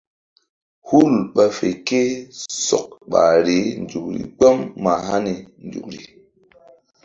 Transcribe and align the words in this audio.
Hul 0.87 1.13
ɓa 1.33 1.45
fe 1.57 1.67
ké 1.87 2.01
sɔk 2.67 2.87
ɓahri 3.11 3.57
nzukri 3.83 4.21
gbam 4.37 4.57
mah 4.83 5.01
hani 5.07 5.33
nzukri. 5.65 5.99